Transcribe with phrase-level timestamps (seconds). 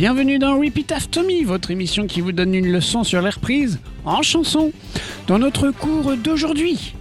[0.00, 4.22] Bienvenue dans Repeat After votre émission qui vous donne une leçon sur les reprises en
[4.22, 4.72] chanson.
[5.26, 6.94] Dans notre cours d'aujourd'hui,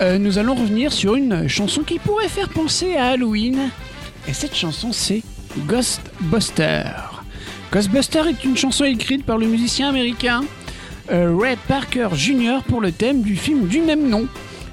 [0.00, 3.70] euh, nous allons revenir sur une chanson qui pourrait faire penser à Halloween.
[4.28, 5.24] Et cette chanson, c'est
[5.66, 6.84] Ghostbuster.
[7.72, 10.44] Ghostbuster est une chanson écrite par le musicien américain
[11.10, 12.58] euh, Ray Parker Jr.
[12.68, 14.28] pour le thème du film du même nom.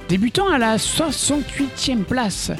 [0.08, 2.52] Débutant à la 68e place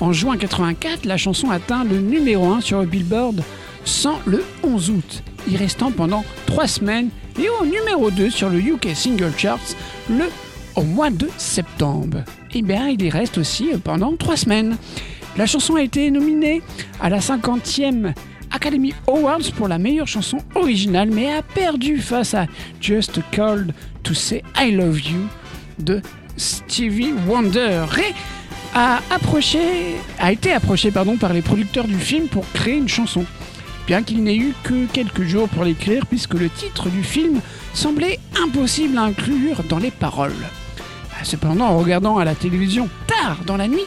[0.00, 3.42] en juin 84, la chanson atteint le numéro 1 sur le Billboard
[3.84, 8.58] sans le 11 août, y restant pendant 3 semaines et au numéro 2 sur le
[8.58, 9.76] UK Single Charts
[10.10, 10.24] le
[10.74, 12.18] au mois de septembre.
[12.54, 14.76] Et bien, il y reste aussi pendant 3 semaines.
[15.36, 16.62] La chanson a été nominée
[17.00, 18.12] à la 50e
[18.50, 22.46] Academy Awards pour la meilleure chanson originale, mais a perdu face à
[22.80, 25.26] Just Called to Say I Love You
[25.78, 26.02] de
[26.36, 27.86] Stevie Wonder.
[27.98, 28.14] Et
[28.74, 29.96] a, approché,
[30.30, 33.24] été approché par les producteurs du film pour créer une chanson
[33.86, 37.40] bien qu'il n'ait eu que quelques jours pour l'écrire puisque le titre du film
[37.74, 40.32] semblait impossible à inclure dans les paroles.
[41.24, 43.86] Cependant, en regardant à la télévision tard dans la nuit,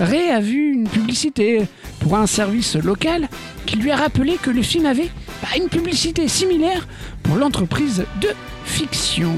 [0.00, 1.66] Ray a vu une publicité
[2.00, 3.28] pour un service local
[3.64, 5.10] qui lui a rappelé que le film avait
[5.42, 6.86] bah, une publicité similaire
[7.22, 8.28] pour l'entreprise de
[8.64, 9.34] fiction.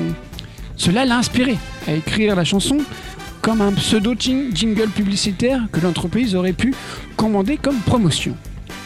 [0.76, 1.56] Cela l'a inspiré
[1.86, 2.78] à écrire la chanson
[3.40, 6.74] comme un pseudo-jingle publicitaire que l'entreprise aurait pu
[7.16, 8.36] commander comme promotion.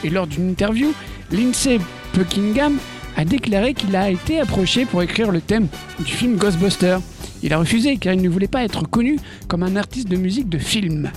[0.05, 0.93] Et lors d'une interview,
[1.33, 1.81] Lindsay
[2.15, 2.79] Buckingham
[3.17, 6.99] a déclaré qu'il a été approché pour écrire le thème du film Ghostbuster.
[7.43, 10.49] Il a refusé car il ne voulait pas être connu comme un artiste de musique
[10.49, 11.11] de film.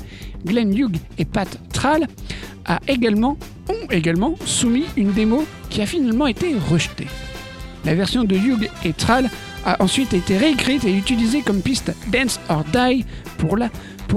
[0.46, 2.08] Glenn Hughes et Pat Trall
[2.66, 3.38] a également,
[3.70, 7.08] ont également soumis une démo qui a finalement été rejetée.
[7.84, 9.30] La version de Hughes et Trall
[9.66, 13.06] a ensuite été réécrite et utilisée comme piste Dance or Die
[13.38, 13.56] pour,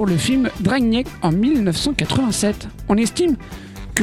[0.05, 2.67] le film Dragnet en 1987.
[2.87, 3.35] On estime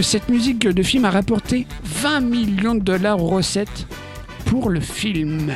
[0.02, 3.86] cette musique de film a rapporté 20 millions de dollars aux recettes
[4.44, 5.52] pour le film.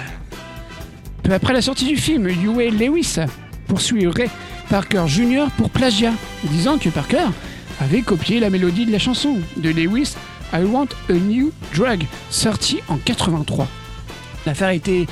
[1.22, 3.16] Peu après la sortie du film, Huey Lewis
[3.66, 4.30] poursuivrait
[4.68, 5.46] Parker Jr.
[5.56, 6.12] pour plagiat,
[6.44, 7.26] disant que Parker
[7.80, 10.14] avait copié la mélodie de la chanson de Lewis
[10.52, 13.68] I Want a New Drug, sortie en 83.
[14.46, 15.06] L'affaire a été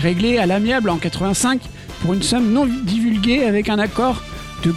[0.00, 1.60] réglée à l'amiable en 85
[2.02, 4.22] pour une somme non divulguée avec un accord
[4.64, 4.74] de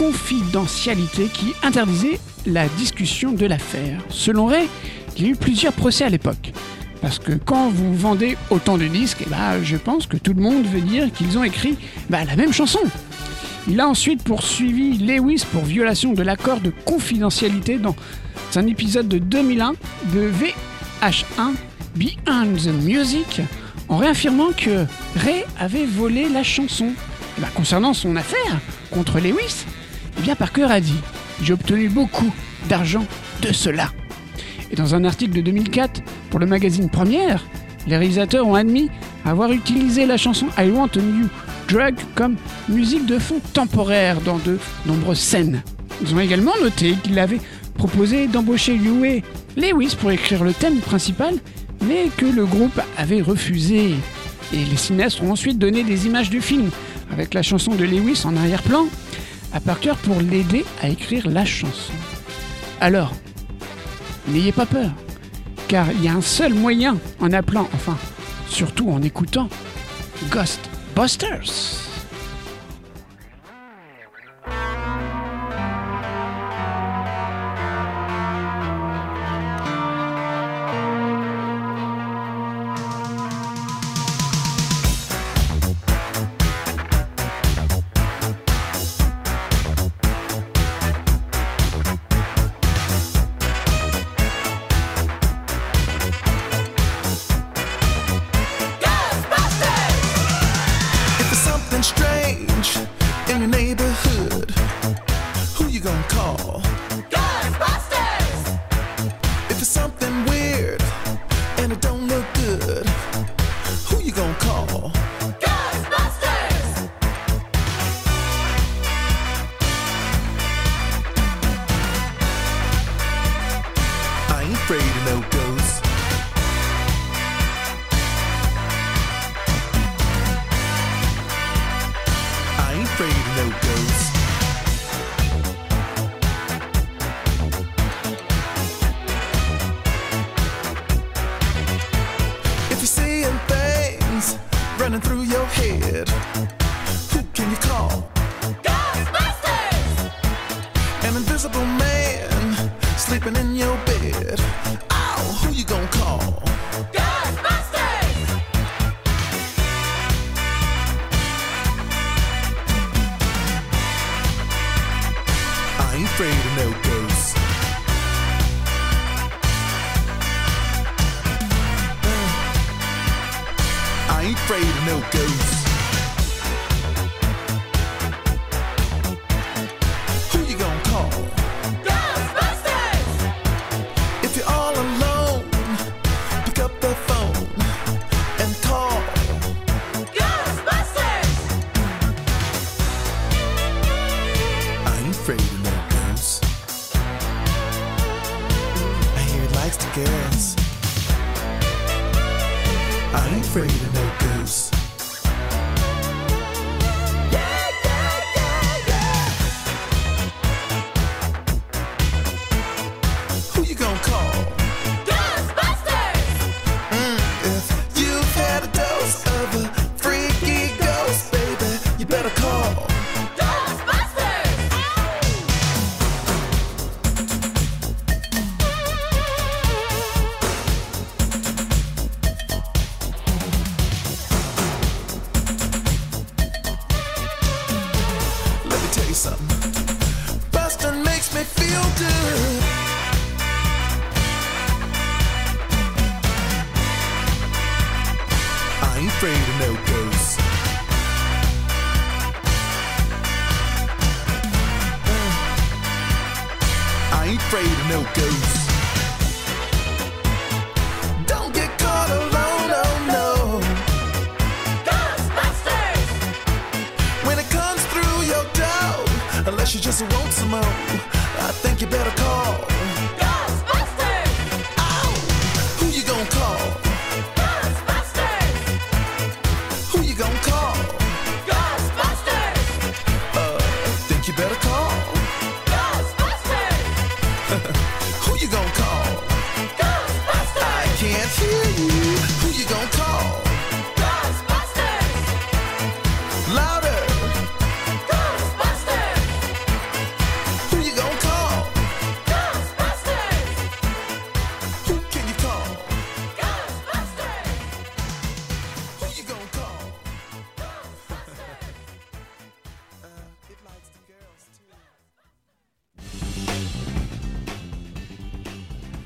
[0.00, 4.00] confidentialité qui interdisait la discussion de l'affaire.
[4.08, 4.66] Selon Ray,
[5.16, 6.54] il y a eu plusieurs procès à l'époque.
[7.02, 10.40] Parce que quand vous vendez autant de disques, eh ben, je pense que tout le
[10.40, 11.76] monde veut dire qu'ils ont écrit
[12.08, 12.80] bah, la même chanson.
[13.68, 17.94] Il a ensuite poursuivi Lewis pour violation de l'accord de confidentialité dans
[18.56, 19.74] un épisode de 2001
[20.14, 20.30] de
[21.02, 21.52] VH1
[21.94, 23.42] Behind the Music
[23.90, 24.86] en réaffirmant que
[25.16, 26.88] Ray avait volé la chanson.
[27.36, 29.66] Bah, concernant son affaire contre Lewis,
[30.20, 31.00] eh bien Parker a dit
[31.42, 32.30] j'ai obtenu beaucoup
[32.68, 33.06] d'argent
[33.40, 33.90] de cela.
[34.70, 37.46] Et dans un article de 2004 pour le magazine Première,
[37.86, 38.90] les réalisateurs ont admis
[39.24, 41.26] avoir utilisé la chanson I Want a New
[41.68, 42.36] Drug comme
[42.68, 45.62] musique de fond temporaire dans de nombreuses scènes.
[46.02, 47.40] Ils ont également noté qu'il avait
[47.74, 49.22] proposé d'embaucher Huey
[49.56, 51.36] Lewis pour écrire le thème principal,
[51.86, 53.94] mais que le groupe avait refusé.
[54.52, 56.68] Et les cinéastes ont ensuite donné des images du film,
[57.10, 58.86] avec la chanson de Lewis en arrière-plan,
[59.52, 61.92] à Parker pour l'aider à écrire la chanson.
[62.80, 63.12] Alors,
[64.28, 64.90] n'ayez pas peur,
[65.68, 67.96] car il y a un seul moyen en appelant, enfin,
[68.48, 69.48] surtout en écoutant
[70.30, 71.89] Ghostbusters.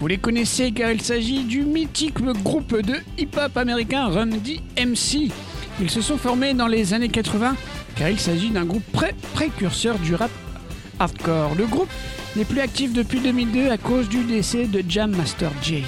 [0.04, 5.30] Vous les connaissez car il s'agit du mythique groupe de hip-hop américain Run DMC.
[5.80, 7.56] Ils se sont formés dans les années 80
[7.96, 10.30] car il s'agit d'un groupe pré précurseur du rap
[10.98, 11.54] hardcore.
[11.56, 11.88] Le groupe
[12.36, 15.84] n'est plus actif depuis 2002 à cause du décès de Jam Master Jay.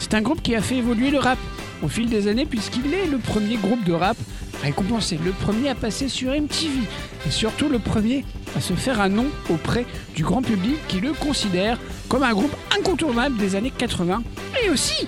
[0.00, 1.38] C'est un groupe qui a fait évoluer le rap
[1.84, 4.16] au fil des années puisqu'il est le premier groupe de rap
[4.64, 6.80] récompensé, le premier à passer sur MTV
[7.24, 8.24] et surtout le premier
[8.56, 9.86] à se faire un nom auprès
[10.16, 11.78] du grand public qui le considère
[12.14, 14.22] comme un groupe incontournable des années 80
[14.62, 15.04] et aussi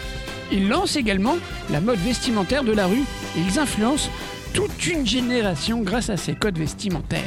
[0.50, 1.36] ils lancent également
[1.70, 3.04] la mode vestimentaire de la rue
[3.36, 4.10] et ils influencent
[4.52, 7.20] toute une génération grâce à ces codes vestimentaires.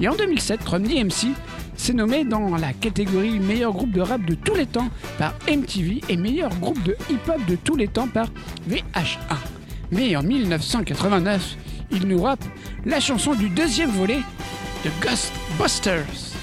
[0.00, 1.34] Et en 2007, Run DMC
[1.76, 6.00] s'est nommé dans la catégorie meilleur groupe de rap de tous les temps par MTV
[6.08, 8.28] et meilleur groupe de hip-hop de tous les temps par
[8.70, 9.36] VH1.
[9.90, 11.56] Mais en 1989,
[11.90, 12.44] il nous rappe
[12.86, 14.20] la chanson du deuxième volet
[14.82, 16.33] de Ghostbusters.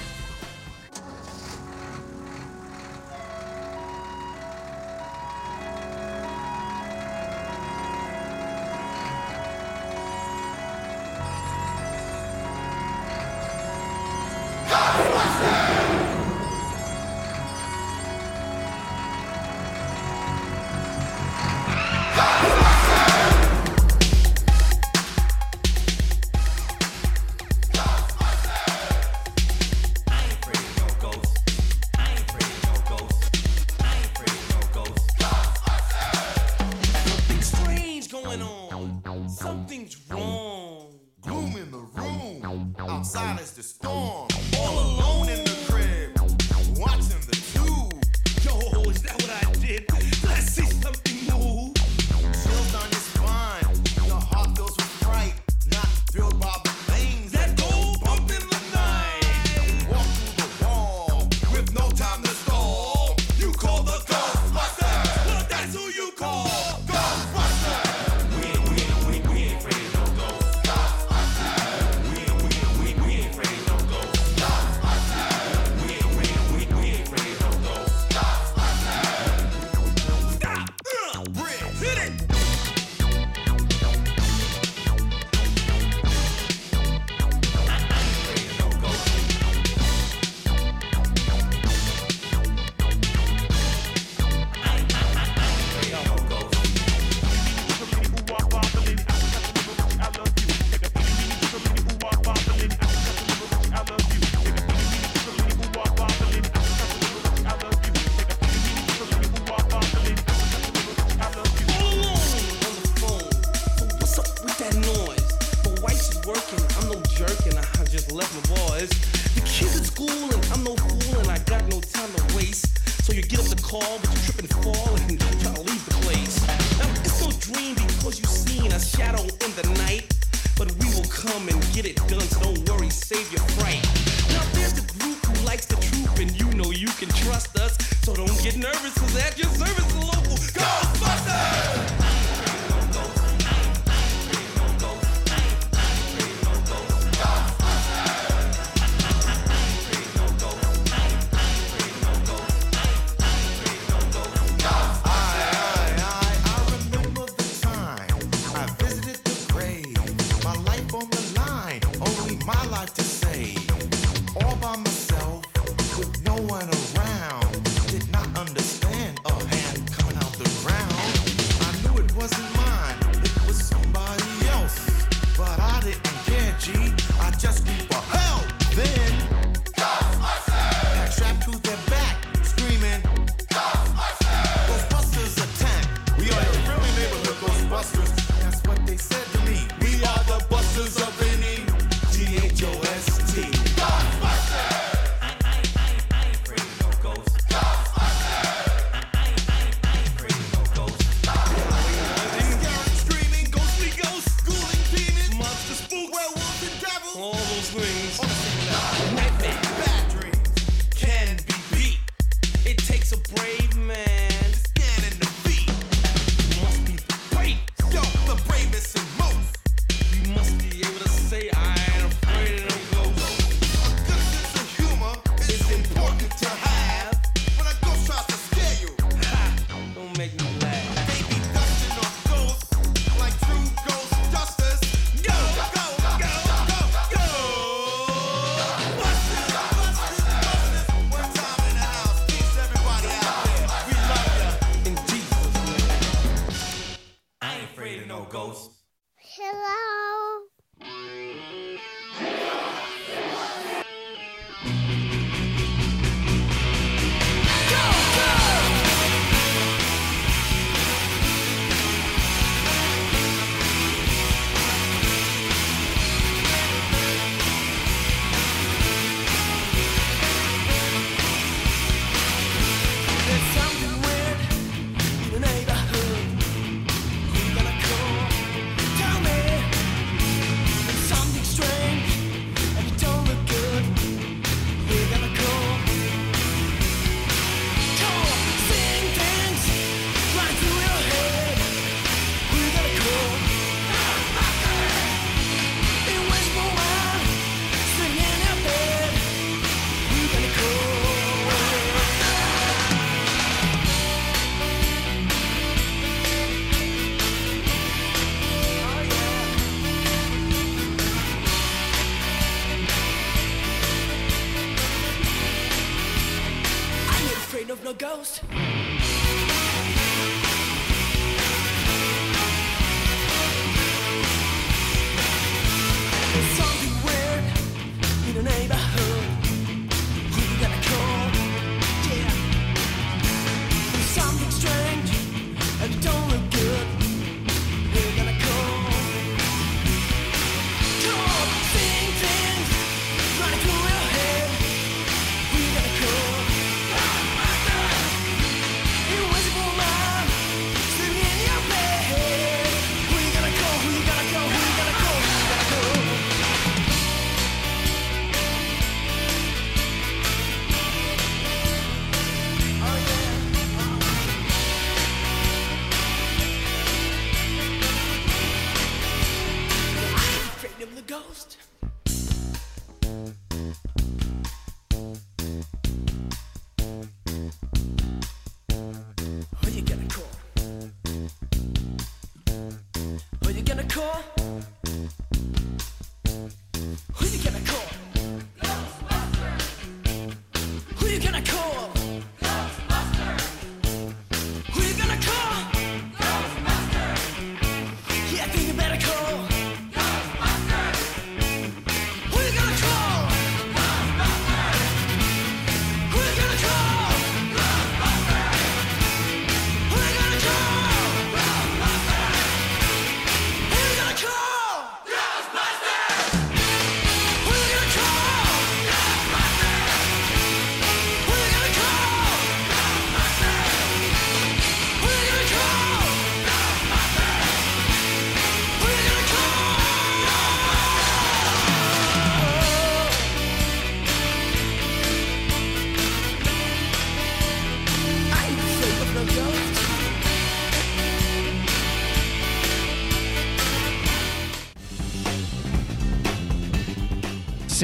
[39.82, 41.00] Something's wrong.
[41.22, 42.76] Gloom in the room.
[42.78, 44.31] Outside is the storm.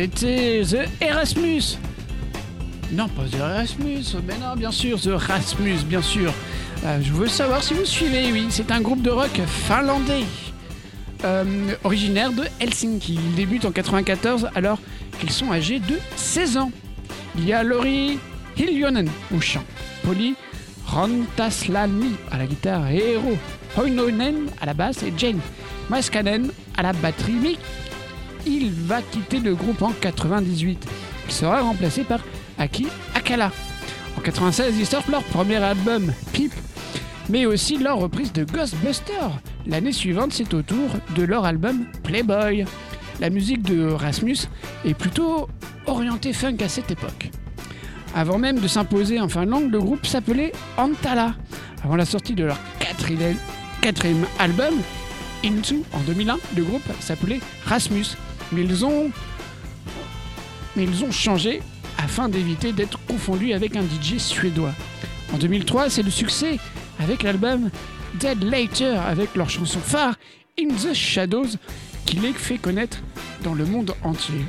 [0.00, 1.76] C'était The Erasmus.
[2.93, 6.33] Non, pas The Erasmus, mais non, bien sûr, The Rasmus, bien sûr.
[6.85, 10.23] Euh, je veux savoir si vous suivez, oui, c'est un groupe de rock finlandais,
[11.25, 13.14] euh, originaire de Helsinki.
[13.14, 14.78] Il débute en 94 alors
[15.19, 16.71] qu'ils sont âgés de 16 ans.
[17.37, 18.20] Il y a Lori
[18.57, 19.64] Hiljonen au chant,
[20.05, 20.37] Polly
[20.87, 23.37] Rantaslani à la guitare et Eero
[23.77, 25.40] Hoinonen à la basse et Jane
[25.90, 27.38] Maskanen à la batterie.
[27.42, 27.57] Mais
[28.46, 30.87] il va quitter le groupe en 98.
[31.27, 32.20] Il sera remplacé par
[32.59, 33.53] Aki Akala.
[34.16, 36.53] En 96, ils sortent leur premier album, Peep,
[37.29, 39.40] mais aussi leur reprise de Ghostbusters.
[39.66, 42.64] L'année suivante, c'est au tour de leur album Playboy.
[43.20, 44.38] La musique de Rasmus
[44.85, 45.48] est plutôt
[45.87, 47.31] orientée funk à cette époque.
[48.14, 51.35] Avant même de s'imposer en Finlande, le groupe s'appelait Antala.
[51.85, 53.37] Avant la sortie de leur quatrième,
[53.81, 54.74] quatrième album,
[55.44, 58.16] Into, en 2001, le groupe s'appelait Rasmus.
[58.52, 59.11] Mais ils ont,
[60.76, 61.62] mais ils ont changé
[61.98, 64.74] afin d'éviter d'être confondus avec un DJ suédois.
[65.32, 66.58] En 2003, c'est le succès
[66.98, 67.70] avec l'album
[68.14, 70.14] Dead Later avec leur chanson phare
[70.58, 71.56] In the Shadows
[72.06, 72.98] qui les fait connaître
[73.44, 74.44] dans le monde entier.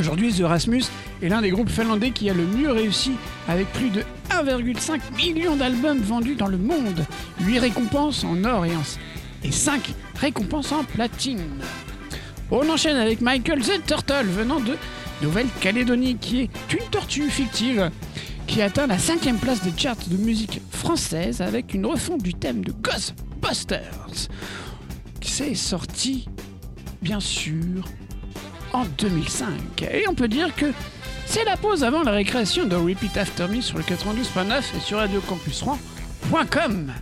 [0.00, 0.84] Aujourd'hui, The Rasmus
[1.22, 3.12] est l'un des groupes finlandais qui a le mieux réussi
[3.48, 7.04] avec plus de 1,5 million d'albums vendus dans le monde,
[7.40, 8.82] 8 récompenses en or et, en,
[9.42, 9.82] et 5
[10.20, 11.42] récompenses en platine.
[12.50, 14.76] On enchaîne avec Michael the Turtle venant de
[15.22, 17.90] Nouvelle-Calédonie, qui est une tortue fictive
[18.46, 22.64] qui atteint la cinquième place des charts de musique française avec une refonte du thème
[22.64, 24.28] de Ghostbusters.
[25.20, 26.26] C'est sorti,
[27.02, 27.84] bien sûr,
[28.72, 29.82] en 2005.
[29.82, 30.72] Et on peut dire que
[31.26, 34.98] c'est la pause avant la récréation de Repeat After Me sur le 92.9 et sur
[34.98, 36.92] Radio Campus 3.com.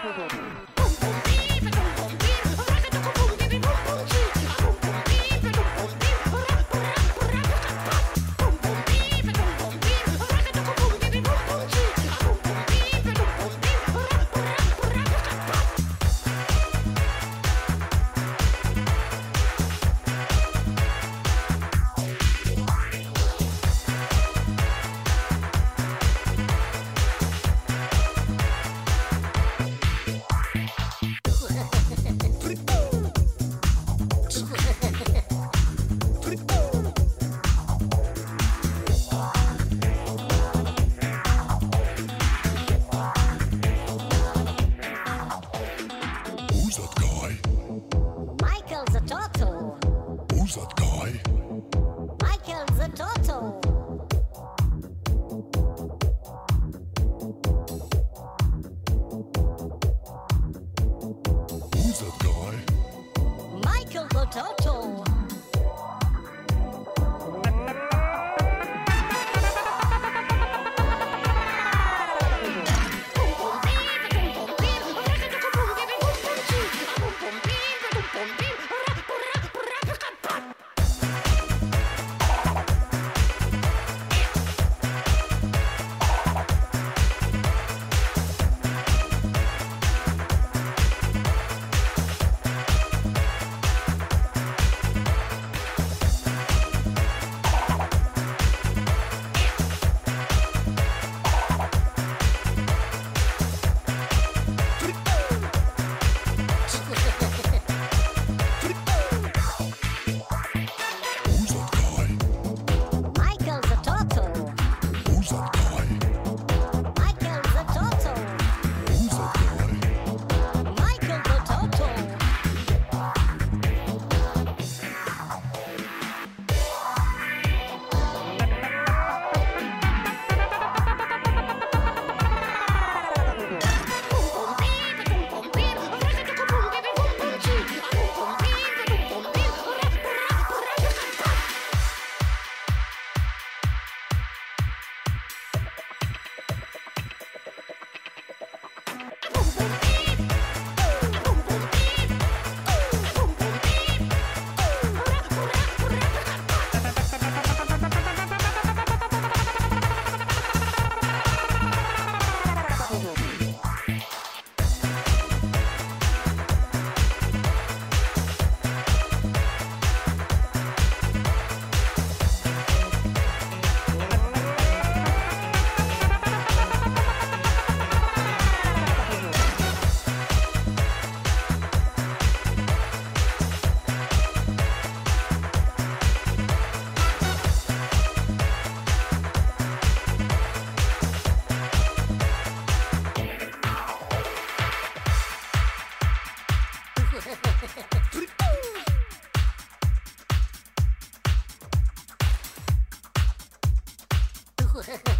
[0.00, 0.77] Capricorn.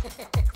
[0.02, 0.44] Hehehehe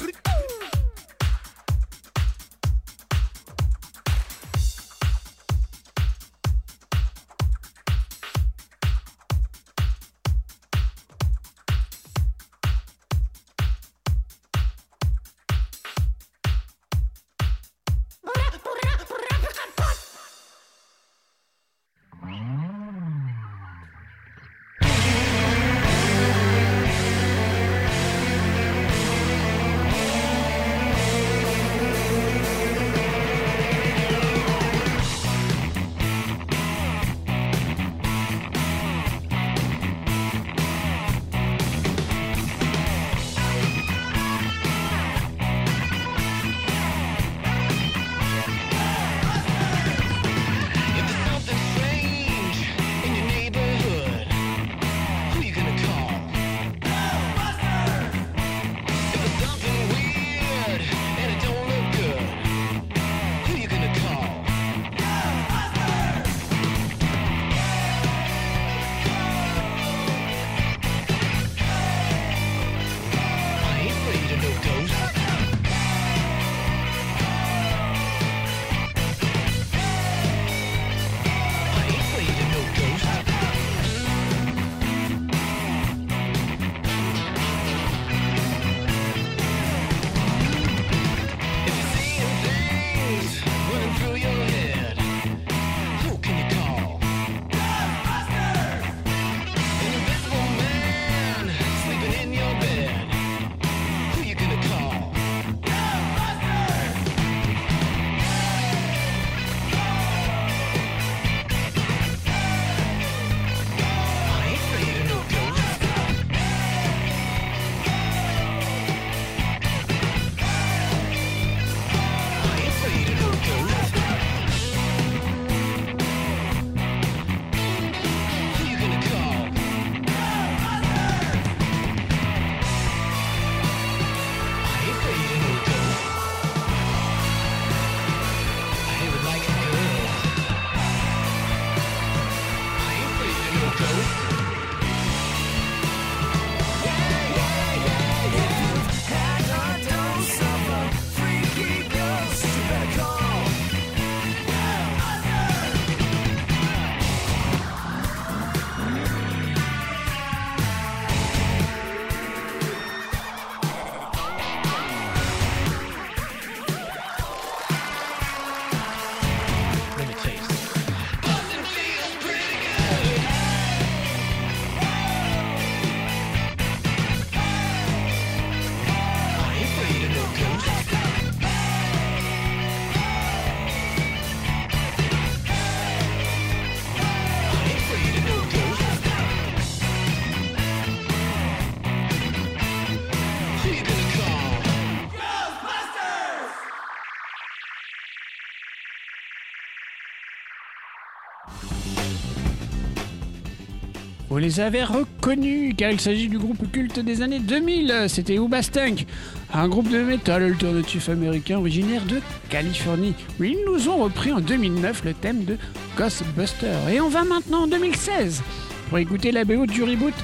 [204.33, 208.07] Vous les avez reconnus car il s'agit du groupe culte des années 2000.
[208.09, 209.05] C'était Hoobastank,
[209.53, 212.19] un groupe de métal alternatif américain originaire de
[212.49, 213.13] Californie.
[213.41, 215.59] Ils nous ont repris en 2009 le thème de
[215.99, 216.89] Ghostbusters.
[216.89, 218.43] Et on va maintenant en 2016
[218.89, 220.15] pour écouter la BO du reboot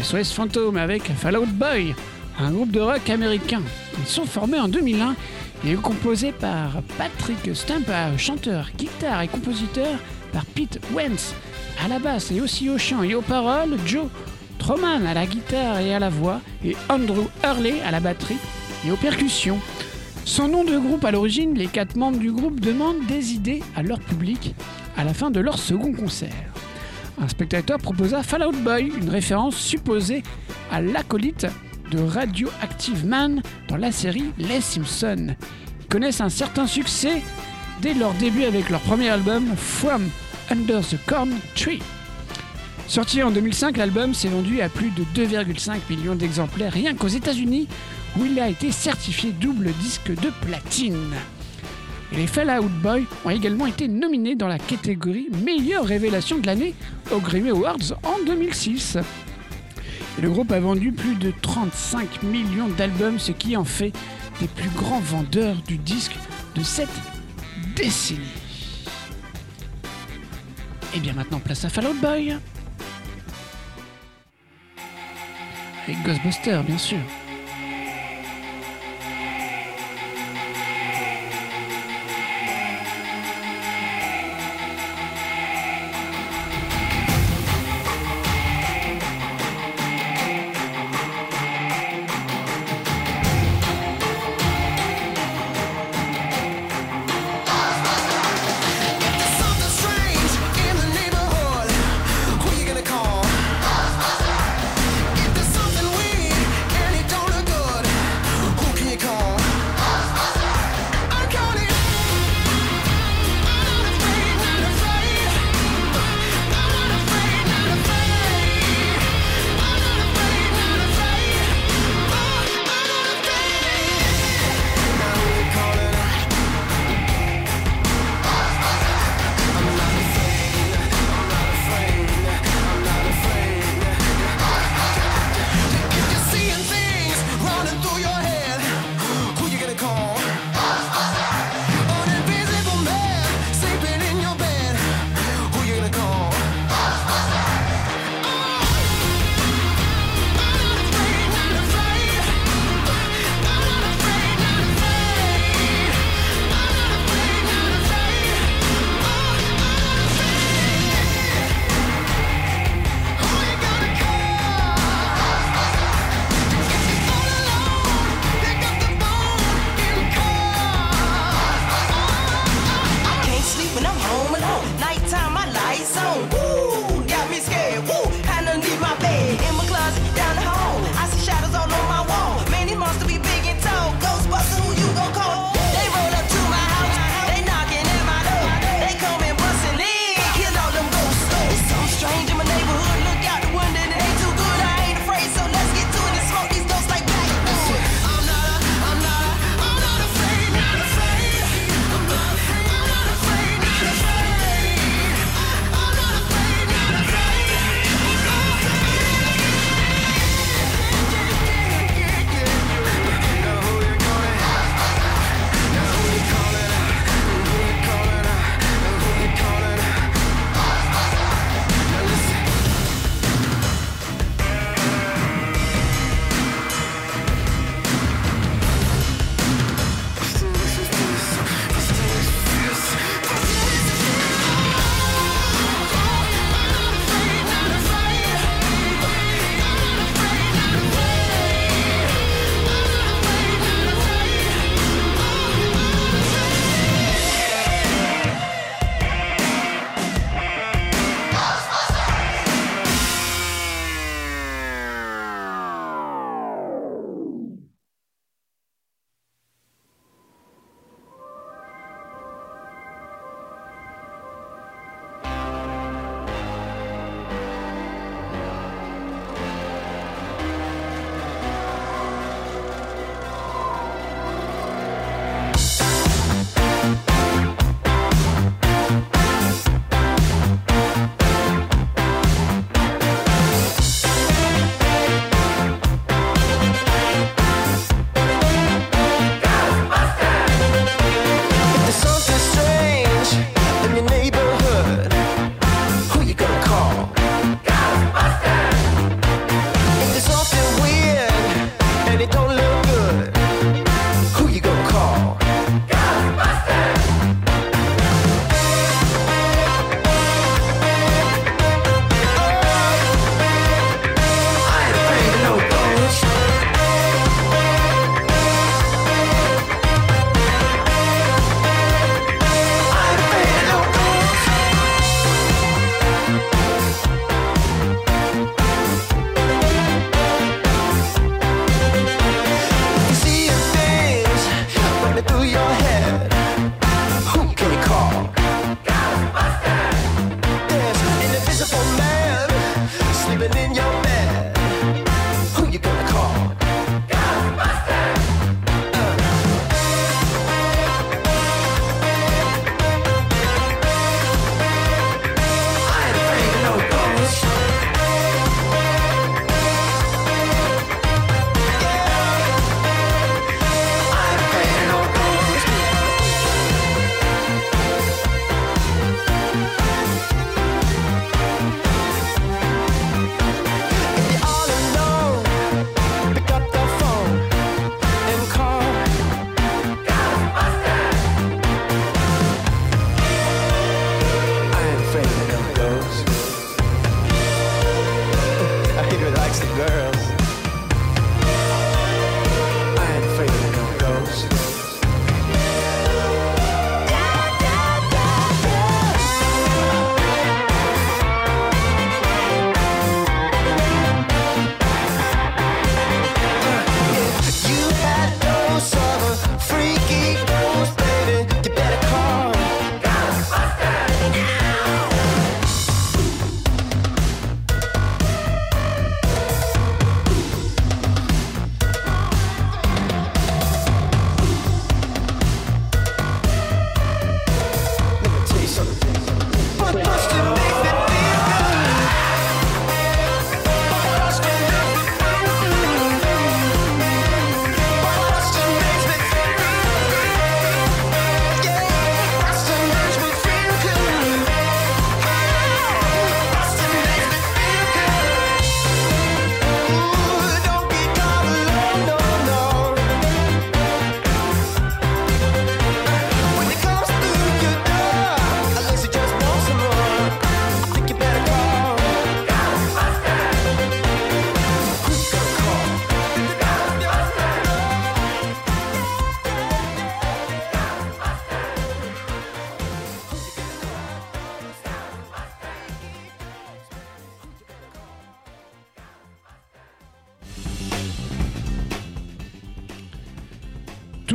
[0.00, 1.92] SOS Phantom avec Fallout Boy,
[2.38, 3.62] un groupe de rock américain.
[3.98, 5.16] Ils sont formés en 2001
[5.66, 9.98] et composés par Patrick Stampa, chanteur, guitare et compositeur,
[10.32, 11.34] par Pete Wentz
[11.84, 14.08] à la basse et aussi au chant et aux paroles, Joe
[14.58, 18.38] Troman à la guitare et à la voix, et Andrew Hurley à la batterie
[18.86, 19.58] et aux percussions.
[20.24, 23.82] Sans nom de groupe à l'origine, les quatre membres du groupe demandent des idées à
[23.82, 24.54] leur public
[24.96, 26.32] à la fin de leur second concert.
[27.20, 30.22] Un spectateur proposa Fallout Boy, une référence supposée
[30.70, 31.46] à l'acolyte
[31.90, 35.36] de Radioactive Man dans la série Les Simpsons.
[35.80, 37.22] Ils connaissent un certain succès
[37.80, 40.02] dès leur début avec leur premier album From
[40.50, 41.80] Under the Corn Tree.
[42.88, 47.66] Sorti en 2005, l'album s'est vendu à plus de 2,5 millions d'exemplaires rien qu'aux États-Unis,
[48.16, 51.14] où il a été certifié double disque de platine.
[52.12, 56.74] Les Fallout Boy ont également été nominés dans la catégorie meilleure révélation de l'année
[57.10, 58.98] aux Grammy Awards en 2006.
[60.18, 63.92] Et le groupe a vendu plus de 35 millions d'albums, ce qui en fait
[64.40, 66.16] des plus grands vendeurs du disque
[66.54, 66.88] de cette
[67.74, 68.45] décennie.
[70.94, 72.36] Et bien maintenant, place à Fall Out Boy.
[75.84, 76.98] Avec Ghostbusters, bien sûr.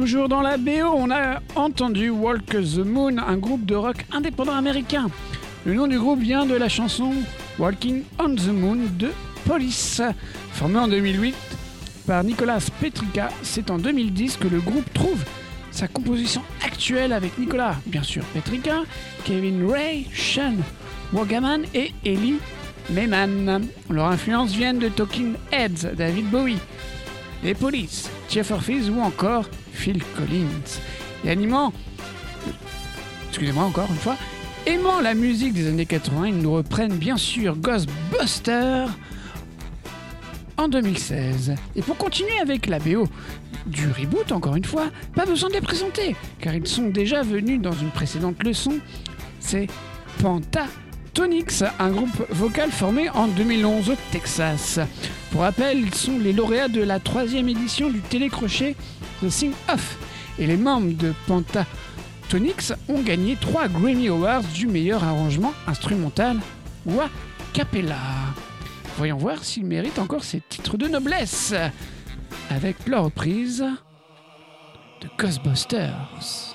[0.01, 4.55] Toujours dans la BO, on a entendu Walk the Moon, un groupe de rock indépendant
[4.55, 5.11] américain.
[5.63, 7.13] Le nom du groupe vient de la chanson
[7.59, 9.11] Walking on the Moon de
[9.45, 10.01] Police.
[10.53, 11.35] Formé en 2008
[12.07, 15.23] par Nicolas Petrica, c'est en 2010 que le groupe trouve
[15.69, 18.81] sa composition actuelle avec Nicolas, bien sûr, Petrica,
[19.23, 20.55] Kevin Ray, Sean
[21.13, 22.39] Wagaman et Ellie
[22.89, 23.67] Mayman.
[23.87, 26.57] Leur influence vient de Talking Heads, David Bowie,
[27.43, 30.79] les Police, Jeff Orpheus ou encore Phil Collins.
[31.25, 31.73] Et animant,
[33.29, 34.17] excusez-moi encore une fois,
[34.65, 38.89] aimant la musique des années 80, ils nous reprennent bien sûr Ghostbusters
[40.57, 41.55] en 2016.
[41.75, 43.07] Et pour continuer avec la BO
[43.65, 47.61] du reboot, encore une fois, pas besoin de les présenter, car ils sont déjà venus
[47.61, 48.73] dans une précédente leçon.
[49.39, 49.67] C'est
[50.21, 54.79] Pentatonix, un groupe vocal formé en 2011 au Texas.
[55.31, 58.75] Pour rappel, ils sont les lauréats de la troisième édition du télécrochet
[59.29, 59.97] Sing Off.
[60.39, 66.39] Et les membres de Pentatonix ont gagné trois Grammy Awards du meilleur arrangement instrumental
[66.85, 67.09] ou a
[67.53, 67.97] cappella.
[68.97, 71.53] Voyons voir s'ils méritent encore ces titres de noblesse
[72.49, 73.65] avec leur reprise
[75.01, 76.50] de Ghostbusters.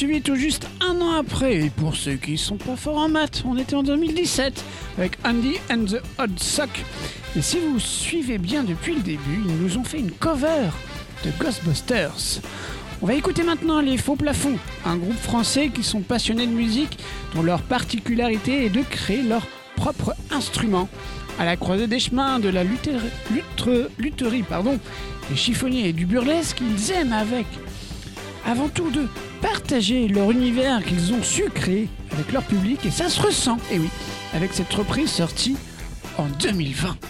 [0.00, 3.42] Poursuivi tout juste un an après, et pour ceux qui sont pas forts en maths,
[3.46, 4.64] on était en 2017
[4.96, 6.70] avec Andy and the Odd Sock.
[7.36, 10.70] Et si vous suivez bien depuis le début, ils nous ont fait une cover
[11.22, 12.40] de Ghostbusters.
[13.02, 16.98] On va écouter maintenant les Faux Plafonds, un groupe français qui sont passionnés de musique,
[17.34, 19.46] dont leur particularité est de créer leur
[19.76, 20.88] propre instrument.
[21.38, 23.02] À la croisée des chemins de la luthér-
[23.34, 24.78] lutre- lutherie, pardon,
[25.28, 27.44] des chiffonniers et du burlesque, ils aiment avec
[28.46, 29.06] avant tout de
[29.40, 33.78] partager leur univers qu'ils ont su créer avec leur public et ça se ressent, et
[33.78, 33.88] oui,
[34.34, 35.56] avec cette reprise sortie
[36.18, 37.09] en 2020.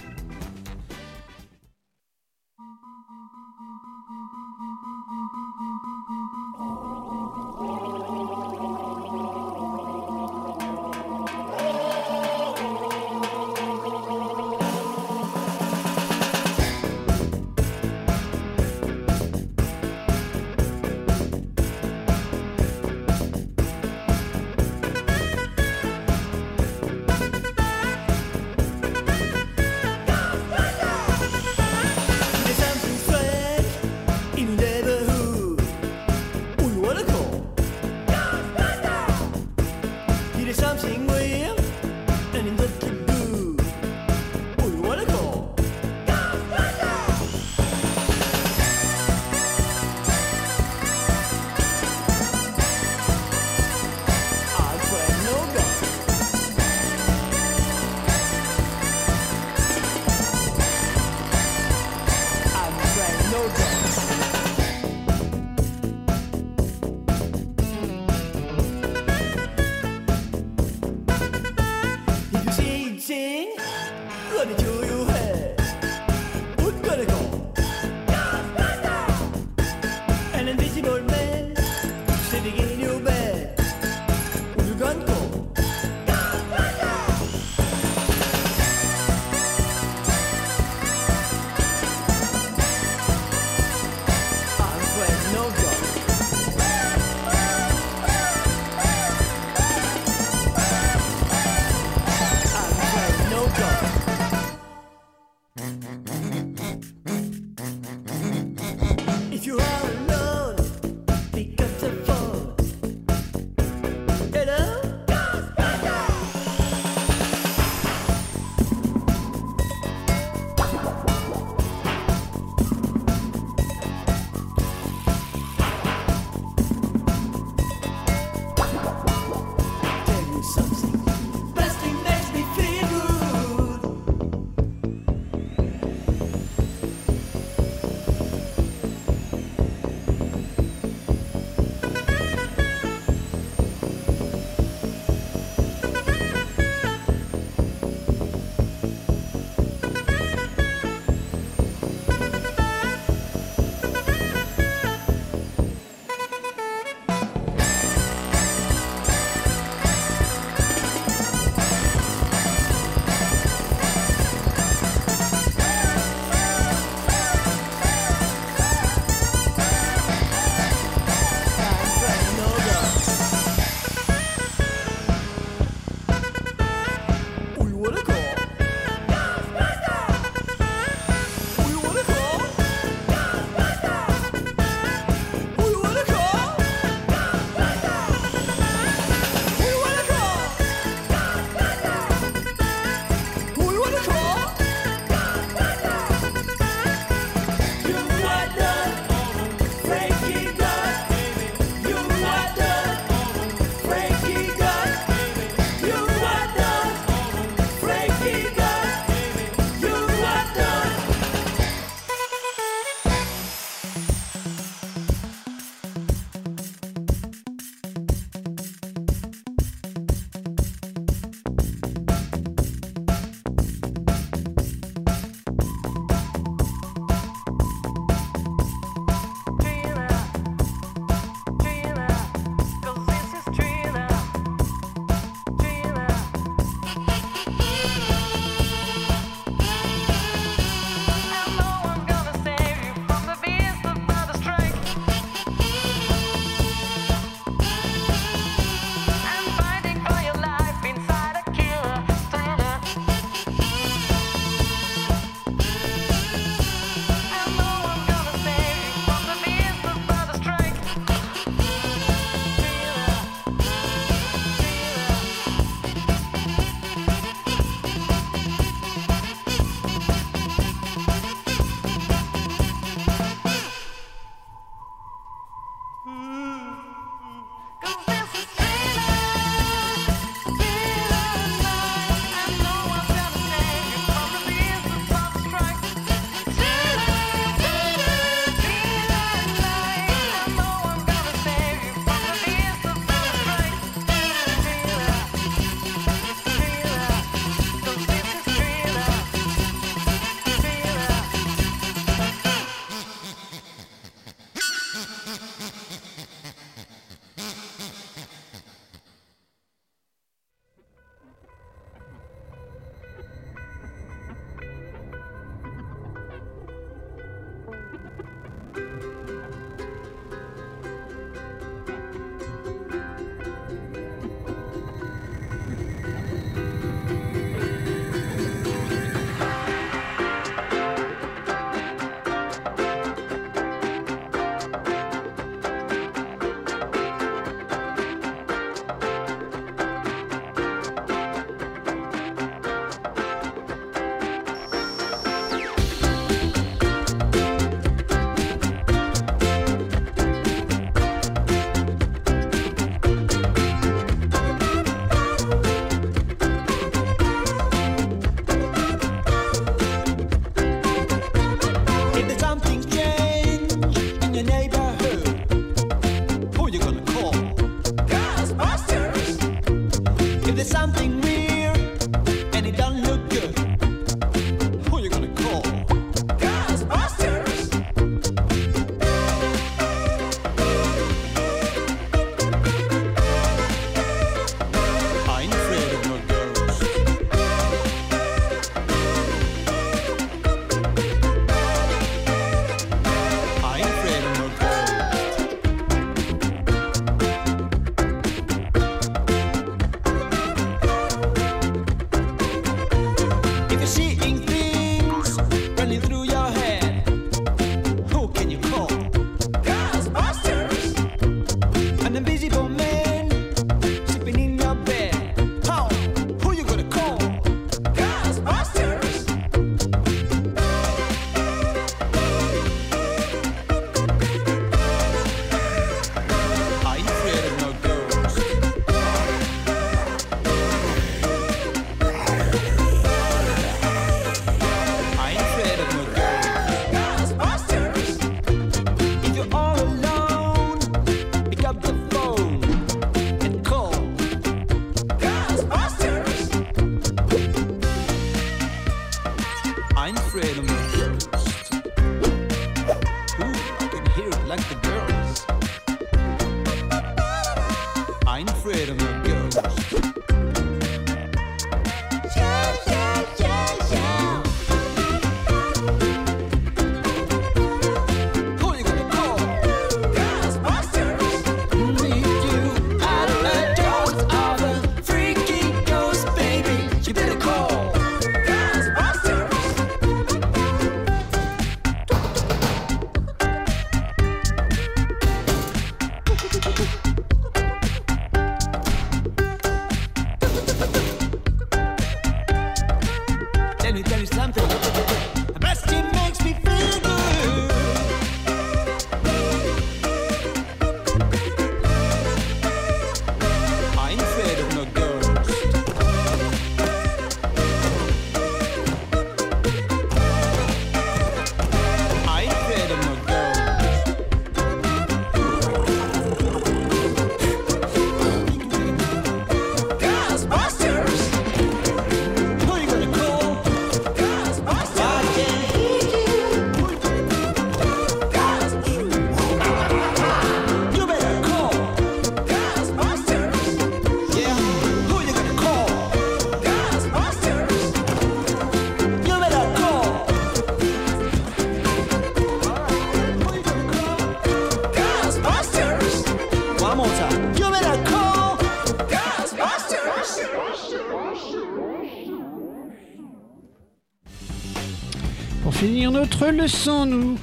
[556.50, 557.36] Finir notre leçon,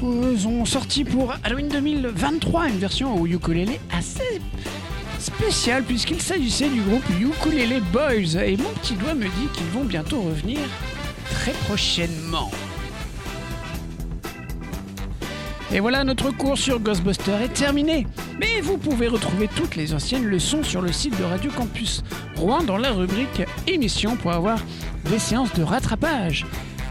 [0.00, 4.40] nous avons sorti pour Halloween 2023 une version au ukulélé assez
[5.18, 9.84] spéciale puisqu'il s'agissait du groupe Ukulele Boys et mon petit doigt me dit qu'ils vont
[9.84, 10.58] bientôt revenir
[11.30, 12.50] très prochainement.
[15.72, 18.06] Et voilà, notre cours sur Ghostbuster est terminé.
[18.38, 22.02] Mais vous pouvez retrouver toutes les anciennes leçons sur le site de Radio Campus
[22.36, 24.58] Rouen dans la rubrique émissions pour avoir
[25.08, 26.44] des séances de rattrapage.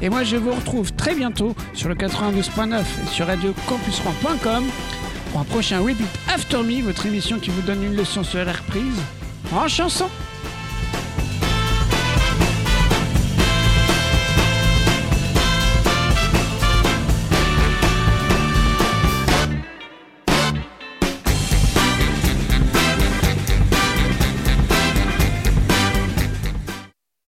[0.03, 4.65] Et moi, je vous retrouve très bientôt sur le 92.9 et sur radiocampusrouen.com
[5.31, 8.51] pour un prochain Repeat After Me, votre émission qui vous donne une leçon sur la
[8.51, 9.01] reprise
[9.51, 10.05] en chanson.